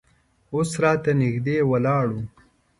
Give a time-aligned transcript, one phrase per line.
[0.53, 2.17] اوس راته نږدې ولاړ و.